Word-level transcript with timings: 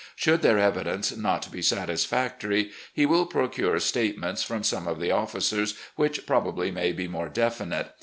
Should 0.15 0.41
their 0.41 0.57
evidence 0.57 1.15
not 1.15 1.51
be 1.51 1.61
satisfactory, 1.61 2.71
he 2.91 3.05
will 3.05 3.27
procure 3.27 3.79
state 3.79 4.17
ments 4.17 4.41
from 4.41 4.63
some 4.63 4.87
of 4.87 4.99
the 4.99 5.11
officers, 5.11 5.75
which 5.95 6.25
probably 6.25 6.71
may 6.71 6.91
be 6.91 7.07
more 7.07 7.29
definite. 7.29 7.91